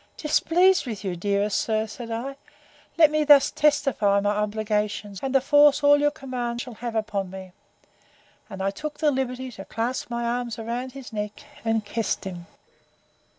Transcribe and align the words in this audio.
—Displeased 0.17 0.87
with 0.87 1.03
you, 1.03 1.15
dearest 1.15 1.61
sir! 1.61 1.85
said 1.85 2.09
I: 2.09 2.35
Let 2.97 3.11
me 3.11 3.23
thus 3.23 3.51
testify 3.51 4.19
my 4.19 4.31
obligations, 4.35 5.19
and 5.21 5.35
the 5.35 5.39
force 5.41 5.83
all 5.83 5.99
your 5.99 6.09
commands 6.09 6.63
shall 6.63 6.73
have 6.73 6.95
upon 6.95 7.29
me. 7.29 7.51
And 8.49 8.63
I 8.63 8.71
took 8.71 8.97
the 8.97 9.11
liberty 9.11 9.51
to 9.51 9.65
clasp 9.65 10.09
my 10.09 10.25
arms 10.25 10.57
about 10.57 10.93
his 10.93 11.13
neck, 11.13 11.43
and 11.63 11.85
kissed 11.85 12.25
him. 12.25 12.47